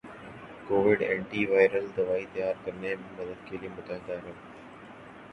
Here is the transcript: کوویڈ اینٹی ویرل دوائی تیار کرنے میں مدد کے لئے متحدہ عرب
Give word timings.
کوویڈ 0.67 1.01
اینٹی 1.01 1.41
ویرل 1.45 1.85
دوائی 1.97 2.25
تیار 2.33 2.53
کرنے 2.63 2.95
میں 2.95 3.11
مدد 3.17 3.45
کے 3.47 3.57
لئے 3.57 3.69
متحدہ 3.69 4.13
عرب 4.13 4.25